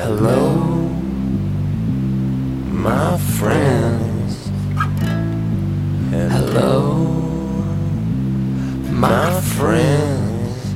Hello, 0.00 0.54
my 2.70 3.18
friends. 3.18 4.48
Hello, 6.12 6.94
my 8.92 9.40
friends. 9.40 10.74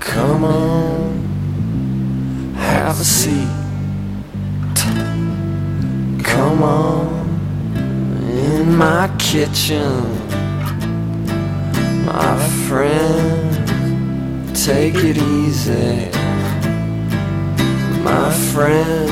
Come 0.00 0.44
on, 0.44 1.18
have 2.56 2.98
a 2.98 3.04
seat. 3.04 3.46
Come 6.24 6.62
on, 6.62 7.28
in 7.76 8.74
my 8.74 9.14
kitchen. 9.18 10.02
My 12.06 12.38
friend, 12.66 13.66
take 14.56 14.94
it 14.94 15.18
easy. 15.18 16.13
Friend, 18.54 19.03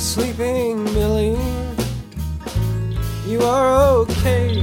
sleeping, 0.00 0.84
Millie, 0.84 1.36
you 3.26 3.40
are 3.42 3.96
okay. 3.96 4.62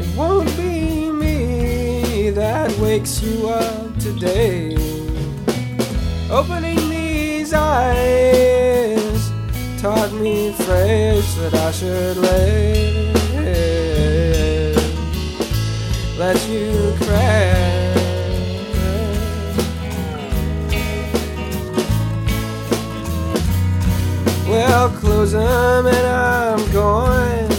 It 0.00 0.16
won't 0.16 0.48
be 0.56 1.10
me 1.10 2.30
that 2.30 2.76
wakes 2.78 3.22
you 3.22 3.48
up 3.48 3.98
today. 3.98 4.76
Opening 6.30 6.88
these 6.88 7.52
eyes 7.54 9.30
taught 9.80 10.12
me 10.14 10.52
phrase 10.52 11.36
that 11.36 11.54
I 11.54 11.70
should 11.70 12.16
let 12.16 13.08
let 16.18 16.48
you 16.48 16.94
crash. 17.00 17.67
Well, 24.80 24.90
close 24.90 25.32
them 25.32 25.86
and 25.88 26.06
I'm 26.06 26.70
going. 26.70 27.50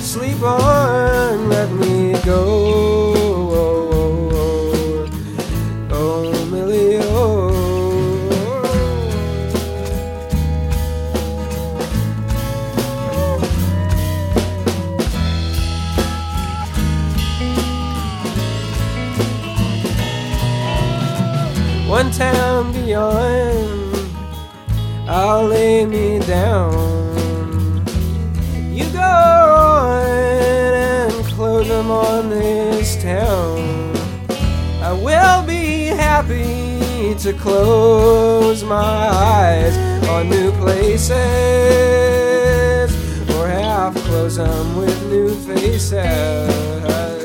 Sleep 0.00 0.40
on, 0.40 1.48
let 1.48 1.72
me 1.72 2.12
go. 2.24 3.08
One 21.88 22.12
town 22.12 22.70
beyond, 22.72 23.37
I'll 25.30 25.46
lay 25.46 25.84
me 25.84 26.20
down. 26.20 26.72
You 28.72 28.90
go 28.90 28.98
on 28.98 30.02
and 30.02 31.12
close 31.26 31.68
them 31.68 31.90
on 31.90 32.30
this 32.30 32.96
town. 33.02 33.94
I 34.82 34.94
will 34.94 35.46
be 35.46 35.88
happy 35.88 37.14
to 37.16 37.34
close 37.34 38.64
my 38.64 38.74
eyes 38.78 39.76
on 40.08 40.30
new 40.30 40.50
places 40.52 41.10
or 43.36 43.48
half 43.48 43.94
close 44.06 44.36
them 44.36 44.76
with 44.76 44.98
new 45.10 45.34
faces. 45.40 47.17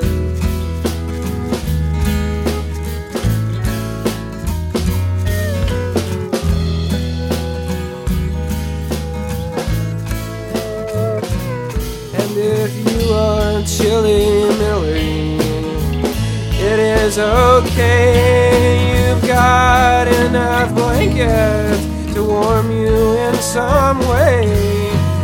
Is 17.14 17.20
okay. 17.20 19.08
You've 19.08 19.28
got 19.28 20.08
enough 20.08 20.74
blankets 20.74 21.86
to 22.14 22.24
warm 22.24 22.72
you 22.72 23.14
in 23.18 23.36
some 23.36 24.00
way. 24.00 24.48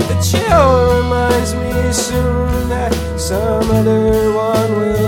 The 0.09 0.18
chill 0.21 1.01
reminds 1.01 1.56
me 1.56 1.91
soon 1.91 2.69
that 2.69 2.94
some 3.18 3.71
other 3.71 4.31
one 4.33 4.71
will 4.75 4.99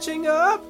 Hitching 0.00 0.26
up 0.26 0.69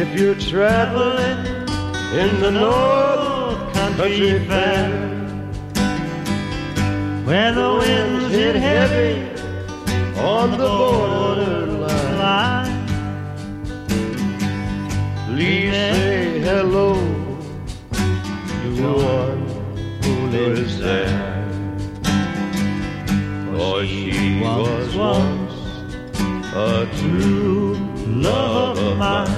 If 0.00 0.16
you're 0.16 0.36
traveling 0.36 1.44
in 2.14 2.40
the 2.40 2.52
North 2.52 3.74
Country 3.74 4.38
Fair, 4.46 4.88
where 7.24 7.52
the 7.52 7.68
winds 7.80 8.32
hit 8.32 8.54
heavy 8.54 9.26
on 10.20 10.52
the 10.52 10.68
borderline, 10.68 12.18
line, 12.20 12.86
please 15.26 15.72
say 15.72 16.42
hello 16.42 16.94
to 18.62 18.70
one 18.94 19.42
who 20.04 20.14
lives 20.28 20.78
there. 20.78 21.44
For 23.50 23.84
she 23.84 24.40
was 24.40 24.94
once 24.94 25.54
a 26.54 26.86
true 27.00 27.74
love 28.06 28.78
of 28.78 28.96
mine. 28.96 29.37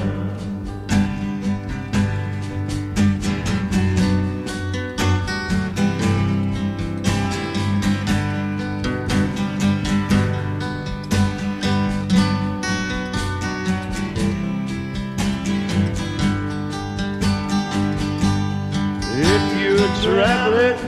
You're 20.02 20.14
traveling 20.14 20.79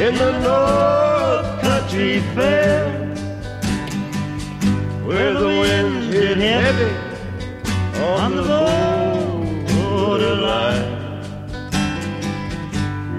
in 0.00 0.14
the 0.14 0.32
North 0.40 1.60
Country 1.62 2.20
Fair, 2.34 2.88
where 5.04 5.32
the 5.32 5.46
winds 5.46 6.12
hit 6.12 6.38
heavy 6.38 6.94
on 8.02 8.36
the 8.36 8.42
borderline, 9.72 11.22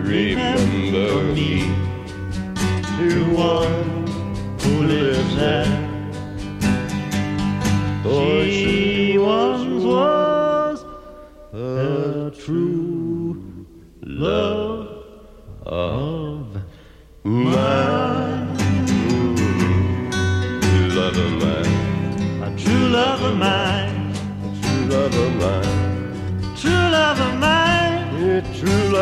remember 0.03 1.23
me 1.33 1.73
to 2.97 3.35
one 3.35 3.86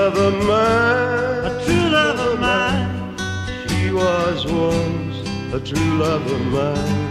love 0.05 0.17
of 0.17 0.45
mine. 0.45 1.51
a 1.51 1.65
true 1.65 1.89
love 1.89 2.19
of 2.19 2.39
mine. 2.39 3.17
She 3.69 3.91
was 3.91 4.45
once 4.45 5.17
a 5.51 5.59
true 5.59 5.97
love 5.97 6.31
of 6.31 6.41
mine. 6.45 7.04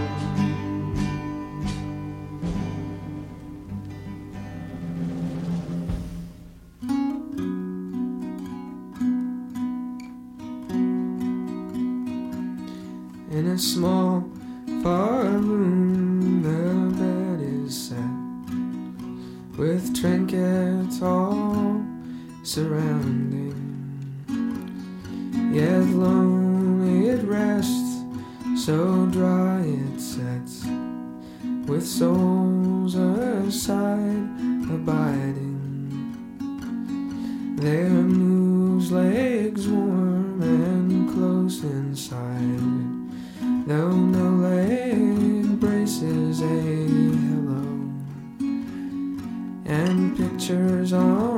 With 31.84 31.92
souls 31.92 32.94
aside 32.94 34.26
abiding. 34.72 35.52
Their 37.56 37.90
moves 37.90 38.90
legs 38.90 39.68
warm 39.68 40.40
and 40.40 41.12
close 41.12 41.62
inside. 41.62 42.88
Though 43.66 43.92
no 43.92 44.48
leg 44.48 45.60
braces 45.60 46.40
a 46.40 46.62
hello, 47.26 47.92
and 49.66 50.16
pictures 50.16 50.94
on 50.94 51.33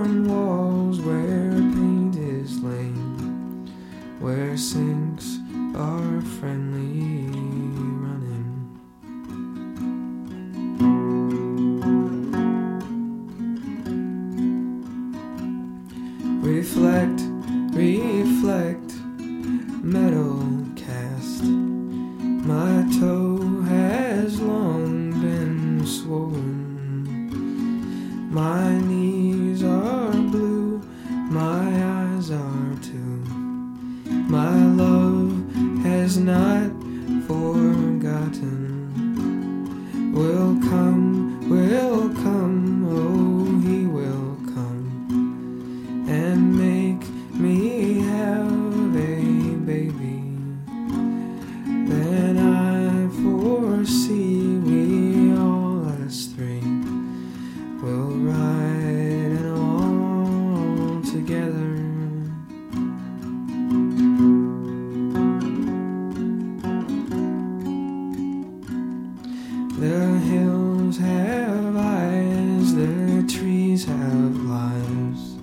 The 69.78 70.18
hills 70.30 70.97
have 70.97 71.76
eyes, 71.76 72.75
the 72.75 73.26
trees 73.28 73.85
have 73.85 74.37
lives. 74.45 75.37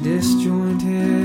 Disjointed. 0.00 1.17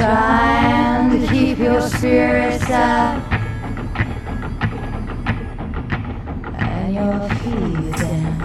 trying 0.00 1.10
to 1.10 1.26
keep 1.28 1.58
your 1.58 1.78
spirits 1.82 2.64
up 2.70 3.32
and 6.58 6.94
your 6.94 7.20
feet 7.40 7.96
down. 7.98 8.40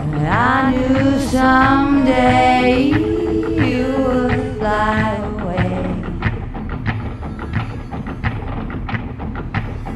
And 0.00 0.26
I 0.26 0.70
knew 0.72 1.20
someday 1.20 2.88
you 2.88 3.86
would 4.02 4.58
fly 4.58 5.16
away. 5.34 5.78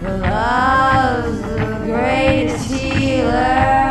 The 0.02 0.19
love's 0.19 1.43
the 1.43 1.83
greatest 1.85 2.73
healer. 2.73 3.89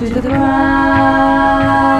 to 0.00 0.08
the 0.08 0.22
ground. 0.22 1.99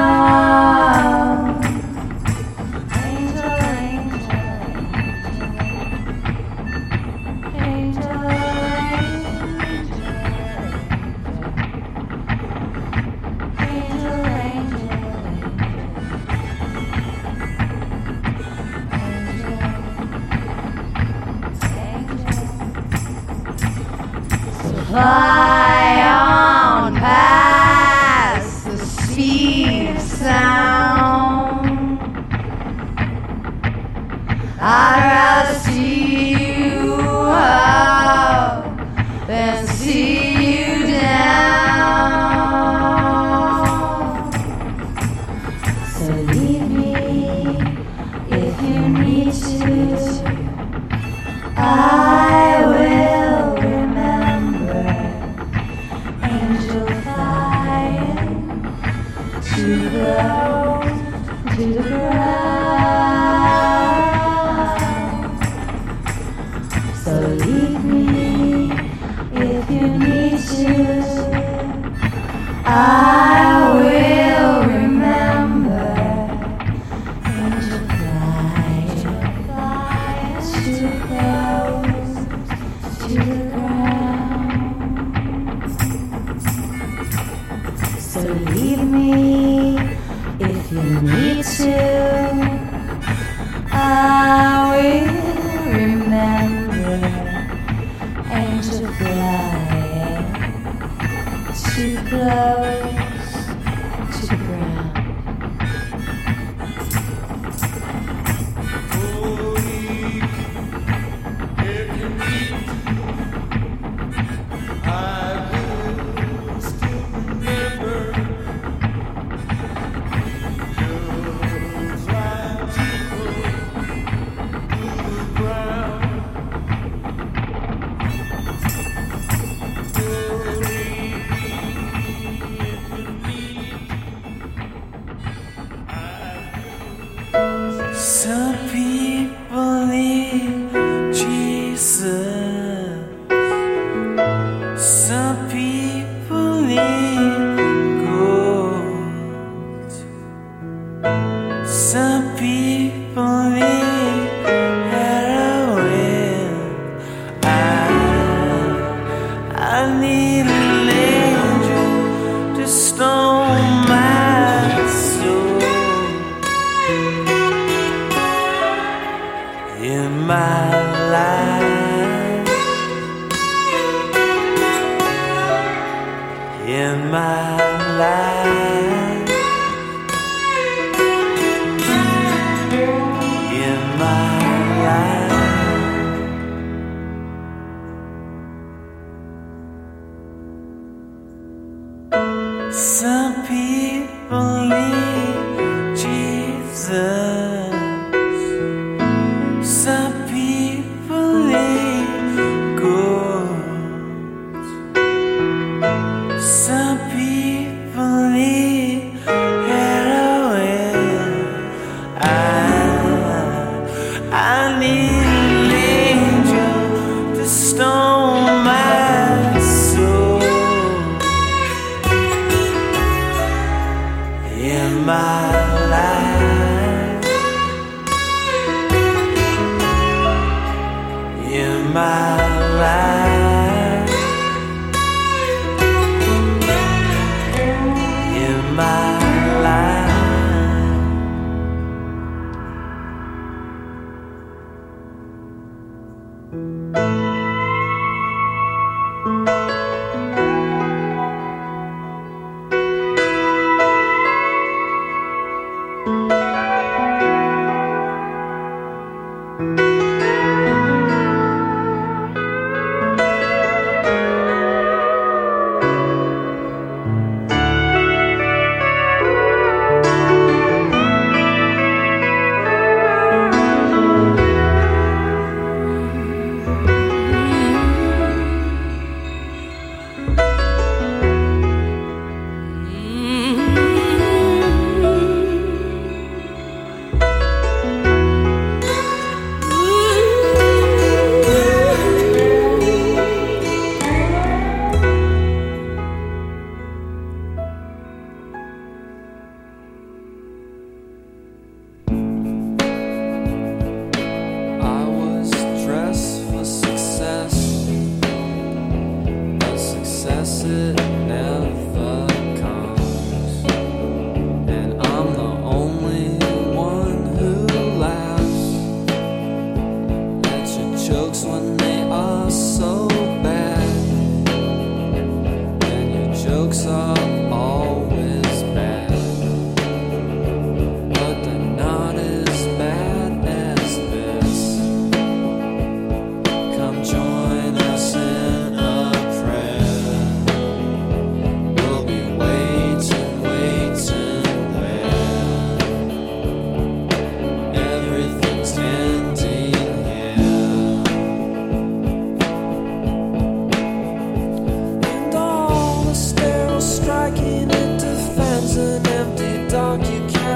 Some 192.81 193.47
people 193.47 194.65
need 194.67 195.97
Jesus. 195.99 197.30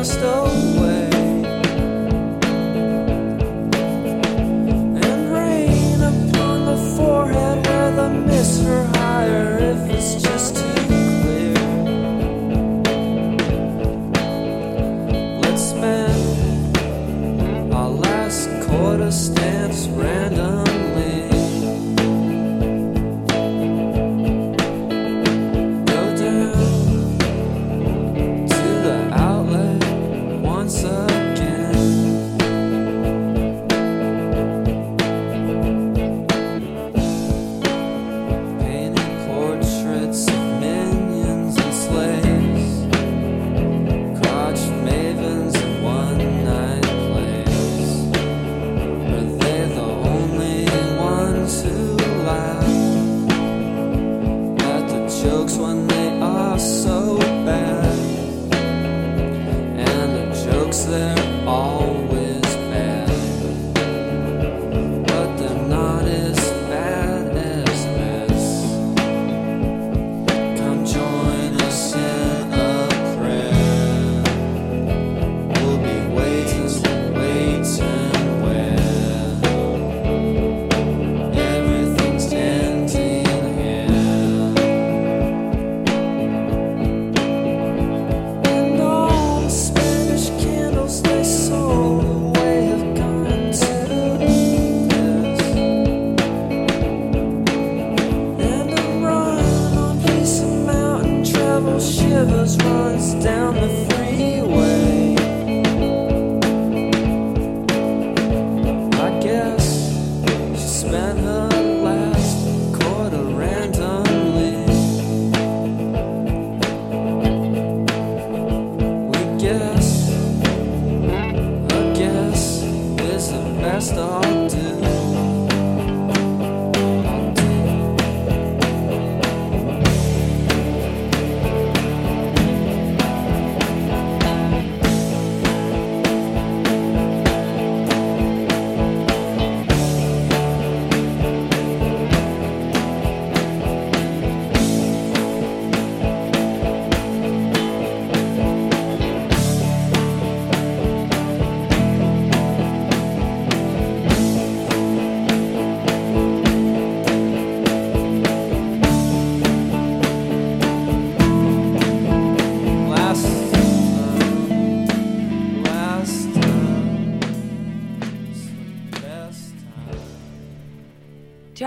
You 0.05 0.64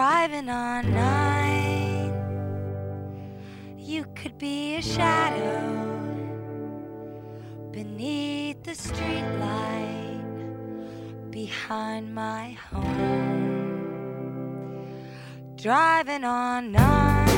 Driving 0.09 0.47
on 0.47 0.93
nine, 0.93 2.13
you 3.77 4.05
could 4.15 4.37
be 4.37 4.77
a 4.77 4.81
shadow 4.81 5.59
beneath 7.73 8.63
the 8.63 8.71
streetlight 8.71 10.23
behind 11.29 12.15
my 12.15 12.51
home. 12.71 13.83
Driving 15.57 16.23
on 16.23 16.71
nine, 16.71 17.36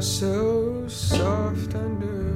so 0.00 0.86
soft 0.86 1.74
underfoot. 1.74 2.27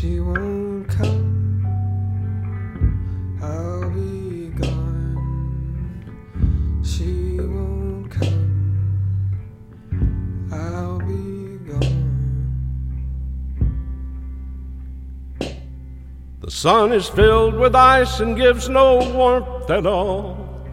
She 0.00 0.18
won't 0.18 0.88
come. 0.88 1.66
I'll 3.42 3.90
be 3.90 4.48
gone. 4.48 5.12
She 6.82 7.36
won't 7.38 8.10
come. 8.10 8.80
I'll 10.50 11.00
be 11.00 11.58
gone. 11.70 12.16
The 16.40 16.50
sun 16.50 16.92
is 16.92 17.06
filled 17.06 17.56
with 17.56 17.74
ice 17.74 18.20
and 18.20 18.38
gives 18.38 18.70
no 18.70 19.06
warmth 19.12 19.68
at 19.68 19.84
all. 19.84 20.64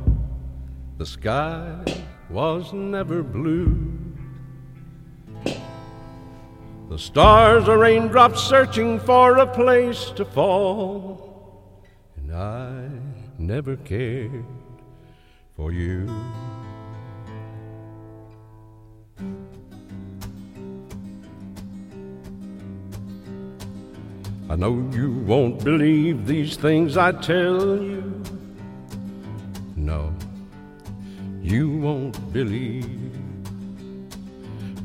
The 1.00 1.06
sky 1.06 1.84
was 2.30 2.72
never 2.72 3.24
blue. 3.24 3.97
The 6.90 6.98
stars 6.98 7.68
are 7.68 7.78
raindrops 7.78 8.42
searching 8.42 8.98
for 9.00 9.38
a 9.38 9.46
place 9.46 10.06
to 10.12 10.24
fall. 10.24 11.84
And 12.16 12.34
I 12.34 12.88
never 13.38 13.76
cared 13.76 14.46
for 15.54 15.74
you. 15.74 16.08
I 24.50 24.56
know 24.56 24.90
you 24.94 25.12
won't 25.26 25.62
believe 25.66 26.26
these 26.26 26.56
things 26.56 26.96
I 26.96 27.12
tell 27.12 27.82
you. 27.82 28.24
No, 29.76 30.16
you 31.42 31.70
won't 31.70 32.32
believe. 32.32 33.27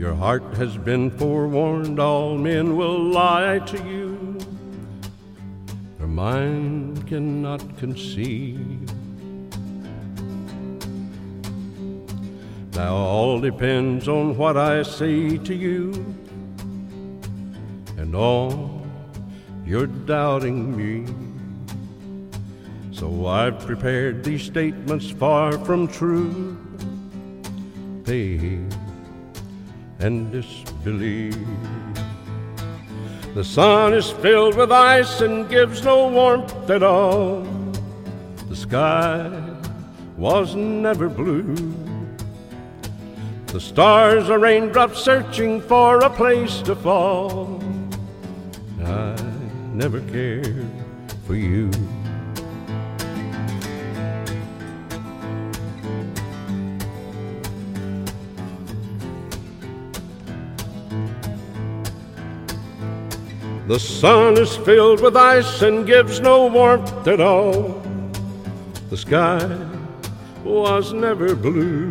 Your 0.02 0.16
heart 0.16 0.42
has 0.54 0.76
been 0.76 1.12
forewarned, 1.12 2.00
all 2.00 2.36
men 2.36 2.76
will 2.76 2.98
lie 2.98 3.60
to 3.60 3.76
you. 3.84 4.36
Your 6.00 6.08
mind 6.08 7.06
cannot 7.06 7.78
conceive. 7.78 8.80
Now 12.74 12.96
all 12.96 13.38
depends 13.38 14.08
on 14.08 14.36
what 14.36 14.56
I 14.56 14.82
say 14.82 15.38
to 15.38 15.54
you 15.54 15.92
and 17.96 18.16
all 18.16 18.84
you're 19.64 19.86
doubting 19.86 20.76
me. 20.76 21.06
So 22.90 23.26
I've 23.26 23.60
prepared 23.60 24.24
these 24.24 24.42
statements 24.42 25.10
far 25.10 25.56
from 25.58 25.86
true. 25.86 26.58
Faith 28.04 28.81
and 30.02 30.32
disbelief. 30.32 31.36
The 33.34 33.44
sun 33.44 33.94
is 33.94 34.10
filled 34.10 34.56
with 34.56 34.72
ice 34.72 35.20
and 35.20 35.48
gives 35.48 35.84
no 35.84 36.08
warmth 36.08 36.68
at 36.68 36.82
all. 36.82 37.42
The 38.48 38.56
sky 38.56 39.30
was 40.16 40.54
never 40.54 41.08
blue. 41.08 41.54
The 43.46 43.60
stars 43.60 44.28
are 44.28 44.38
raindrops 44.38 44.98
searching 44.98 45.60
for 45.60 45.98
a 45.98 46.10
place 46.10 46.62
to 46.62 46.74
fall. 46.74 47.62
I 48.84 49.14
never 49.72 50.00
cared 50.00 50.66
for 51.26 51.36
you. 51.36 51.70
The 63.72 63.80
sun 63.80 64.36
is 64.36 64.54
filled 64.54 65.00
with 65.00 65.16
ice 65.16 65.62
and 65.62 65.86
gives 65.86 66.20
no 66.20 66.44
warmth 66.44 67.08
at 67.08 67.22
all. 67.22 67.82
The 68.90 68.98
sky 68.98 69.48
was 70.44 70.92
never 70.92 71.34
blue. 71.34 71.90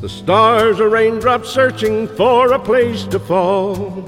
The 0.00 0.08
stars 0.08 0.80
are 0.80 0.88
raindrops 0.88 1.50
searching 1.50 2.08
for 2.08 2.54
a 2.54 2.58
place 2.58 3.04
to 3.08 3.18
fall. 3.18 4.06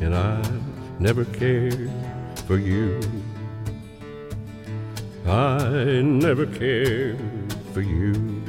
And 0.00 0.14
I've 0.14 0.98
never 0.98 1.26
cared 1.26 1.90
for 2.46 2.56
you. 2.56 3.02
I 5.26 6.00
never 6.02 6.46
cared 6.46 7.20
for 7.74 7.82
you. 7.82 8.42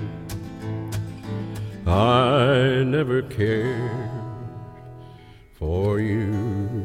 I 1.86 2.86
never 2.86 3.22
cared 3.22 4.15
for 5.56 6.02
you. 6.02 6.84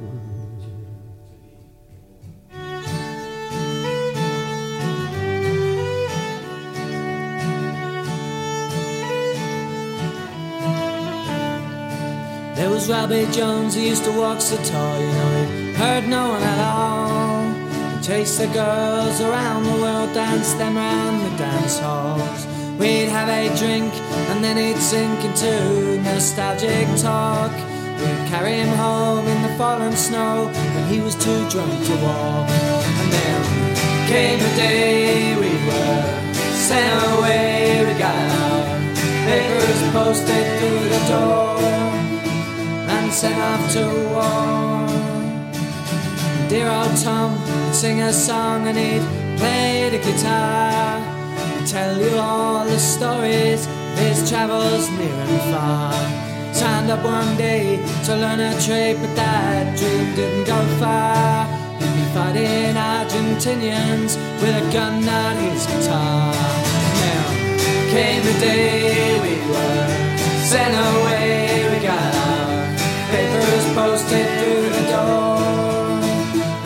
There 12.55 12.71
was 12.71 12.89
Robbie 12.89 13.27
Jones, 13.33 13.75
he 13.75 13.89
used 13.89 14.05
to 14.05 14.13
walk 14.13 14.41
so 14.41 14.57
tall, 14.63 15.01
you 15.01 15.07
know, 15.07 15.47
he 15.47 15.73
heard 15.73 16.07
no 16.07 16.29
one 16.29 16.43
at 16.43 16.61
all. 16.73 17.97
He 17.97 18.03
chased 18.05 18.39
the 18.39 18.47
girls 18.49 19.21
around 19.21 19.65
the 19.65 19.83
world, 19.83 20.15
danced 20.15 20.59
them 20.59 20.77
round 20.77 21.23
the 21.25 21.39
dance 21.39 21.81
halls. 21.81 22.47
We'd 22.79 23.09
have 23.09 23.29
a 23.29 23.49
drink, 23.59 23.93
and 24.31 24.45
then 24.45 24.57
he'd 24.57 24.81
sink 24.81 25.25
into 25.25 26.01
nostalgic 26.03 26.87
talk. 27.01 27.51
We'd 28.01 28.29
carry 28.29 28.55
him 28.55 28.73
home 28.77 29.27
in 29.27 29.43
the 29.43 29.53
falling 29.59 29.95
snow 29.95 30.51
when 30.75 30.85
he 30.89 31.01
was 31.01 31.15
too 31.15 31.41
drunk 31.51 31.85
to 31.89 31.95
walk. 32.05 32.49
And 32.49 33.13
then 33.13 33.41
came 34.09 34.39
the 34.39 34.55
day 34.57 35.37
we 35.37 35.53
were 35.67 36.33
sent 36.55 36.93
away, 37.13 37.85
we 37.87 37.99
got 37.99 38.15
our 38.15 38.81
papers 39.29 39.81
posted 39.93 40.47
through 40.59 40.85
the 40.95 41.03
door 41.13 41.59
and 42.95 43.13
sent 43.13 43.39
off 43.39 43.73
to 43.75 43.85
war. 44.15 44.81
Dear 46.49 46.69
old 46.69 46.97
Tom 47.05 47.31
would 47.33 47.75
sing 47.75 48.01
a 48.01 48.13
song 48.13 48.67
and 48.67 48.79
he'd 48.79 49.05
play 49.39 49.91
the 49.91 49.99
guitar 49.99 50.99
and 51.55 51.67
tell 51.67 52.01
you 52.01 52.17
all 52.17 52.65
the 52.65 52.79
stories 52.79 53.67
his 53.97 54.29
travels 54.29 54.89
near 54.91 55.15
and 55.29 55.43
far. 55.53 56.20
Signed 56.61 56.91
up 56.91 57.03
one 57.03 57.39
day 57.39 57.81
to 58.05 58.17
learn 58.17 58.39
a 58.39 58.53
trade, 58.61 58.99
but 59.01 59.17
that 59.17 59.79
dream 59.79 60.15
didn't 60.15 60.45
go 60.45 60.61
far. 60.79 61.47
He'd 61.81 61.95
be 61.97 62.05
fighting 62.13 62.77
Argentinians 62.77 64.21
with 64.43 64.63
a 64.63 64.71
gun, 64.71 65.03
not 65.03 65.37
his 65.37 65.65
guitar. 65.65 66.35
Now 67.01 67.29
came 67.89 68.23
the 68.29 68.37
day 68.41 69.17
we 69.25 69.37
were 69.49 69.89
sent 70.53 70.75
away, 70.77 71.65
we 71.73 71.79
got 71.81 72.15
our 72.29 72.77
papers 73.09 73.65
posted 73.73 74.29
through 74.39 74.69
the 74.69 74.85
door 74.93 75.41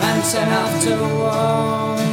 and 0.07 0.23
sent 0.25 0.51
off 0.51 0.73
to 0.83 0.93
war. 1.15 2.04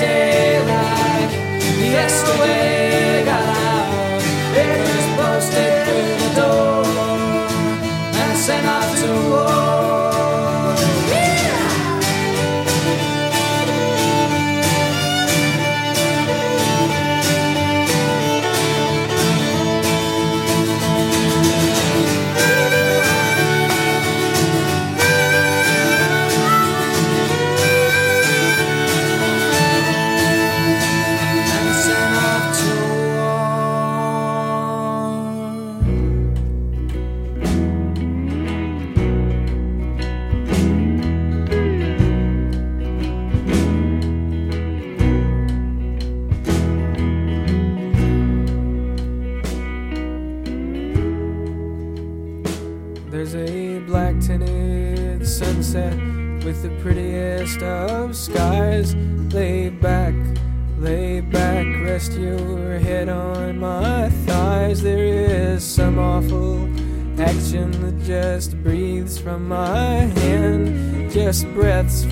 Day 0.00 0.58
like 0.72 1.32
yesterday. 1.96 3.24
Our 3.28 4.20
papers 4.54 5.06
posted 5.18 5.72
through 5.84 6.14
the 6.22 6.30
door 6.40 6.84
and 8.22 8.38
sent 8.38 8.66
off 8.66 8.90
to 9.00 9.10
war. 9.30 9.65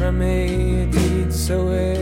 From 0.05 0.21
a 0.21 0.85
deed 0.91 1.33
so 1.33 1.94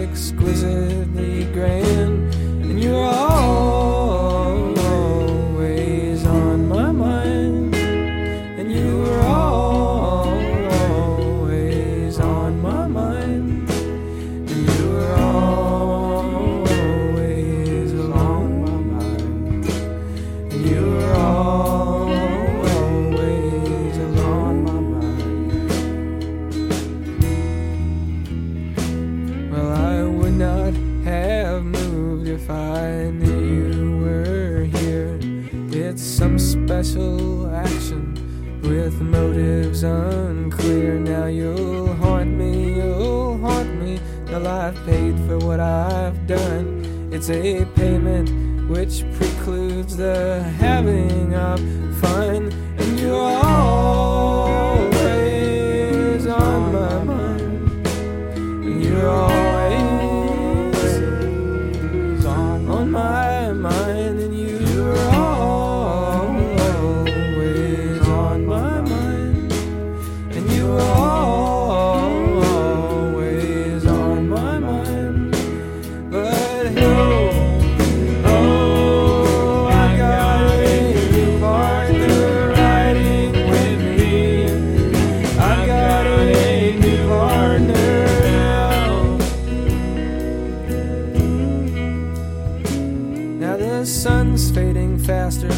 faster. 95.12 95.54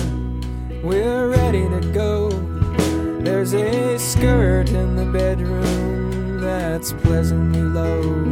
We're 0.82 1.28
ready 1.28 1.68
to 1.68 1.80
go. 1.92 2.28
There's 3.20 3.54
a 3.54 3.96
skirt 4.00 4.70
in 4.70 4.96
the 4.96 5.04
bedroom 5.04 6.40
that's 6.40 6.92
pleasantly 6.92 7.62
low. 7.62 8.23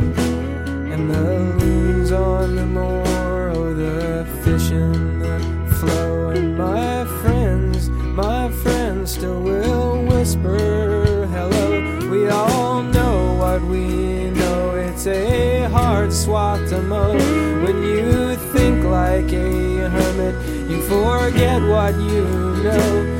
Forget 21.02 21.60
what 21.62 21.94
you 21.96 22.24
know. 22.62 23.11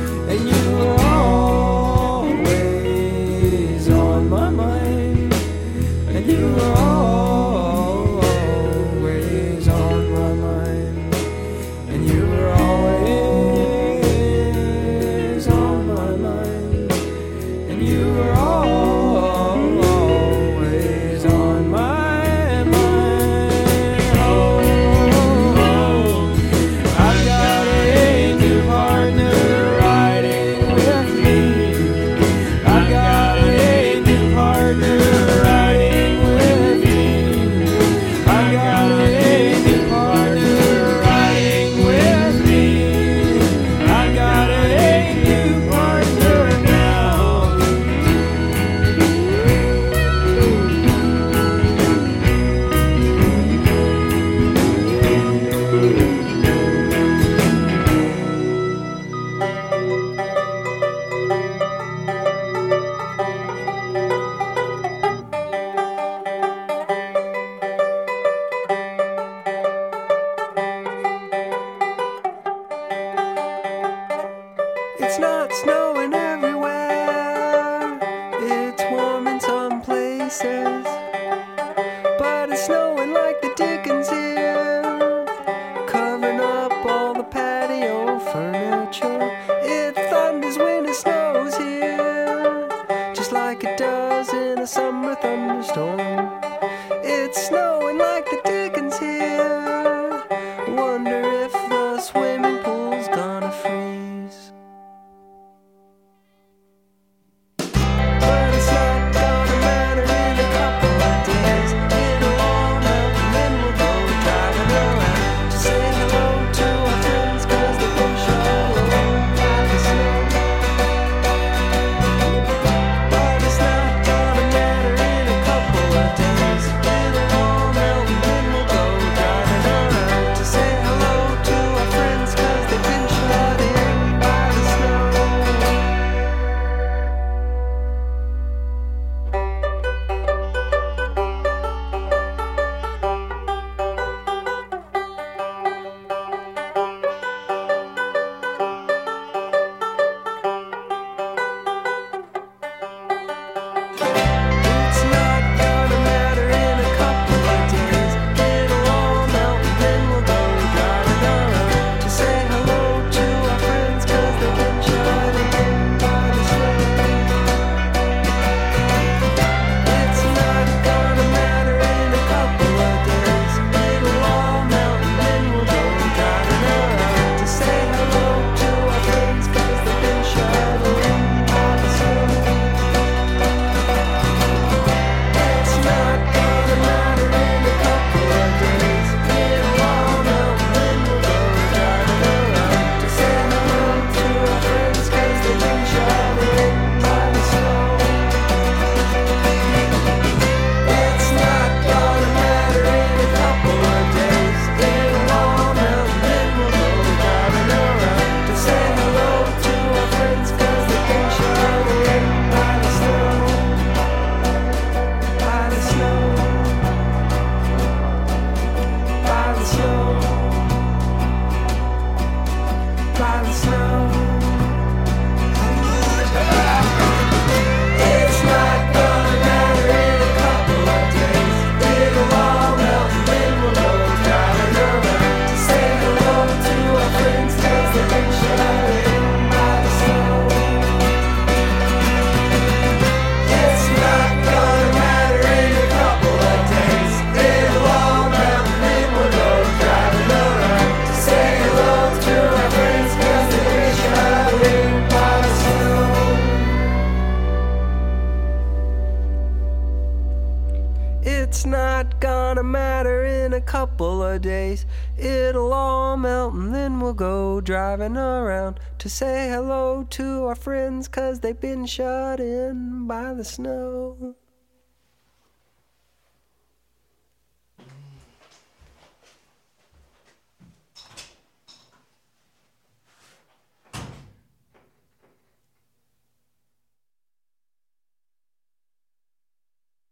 Say 273.43 273.63
hello 273.63 273.72